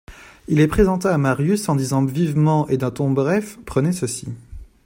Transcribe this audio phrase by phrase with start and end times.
[0.47, 4.27] Il les présenta à Marius en disant vivement et d'un ton bref: Prenez ceci.